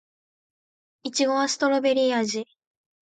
[1.03, 2.47] いちごはストベリー味